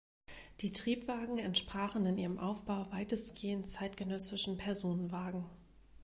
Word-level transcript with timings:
Die 0.61 0.71
Triebwagen 0.73 1.37
entsprachen 1.37 2.07
in 2.07 2.17
ihrem 2.17 2.39
Aufbau 2.39 2.91
weitestgehend 2.91 3.69
zeitgenössischen 3.69 4.57
Personenwagen. 4.57 5.45